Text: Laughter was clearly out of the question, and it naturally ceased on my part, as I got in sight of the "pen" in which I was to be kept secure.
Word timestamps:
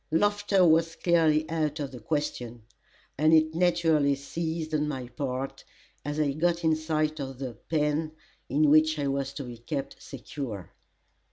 Laughter 0.09 0.65
was 0.65 0.95
clearly 0.95 1.47
out 1.47 1.79
of 1.79 1.91
the 1.91 1.99
question, 1.99 2.63
and 3.19 3.35
it 3.35 3.53
naturally 3.53 4.15
ceased 4.15 4.73
on 4.73 4.87
my 4.87 5.07
part, 5.09 5.63
as 6.03 6.19
I 6.19 6.31
got 6.31 6.63
in 6.63 6.75
sight 6.75 7.19
of 7.19 7.37
the 7.37 7.53
"pen" 7.69 8.13
in 8.49 8.71
which 8.71 8.97
I 8.97 9.05
was 9.07 9.31
to 9.33 9.43
be 9.43 9.59
kept 9.59 10.01
secure. 10.01 10.71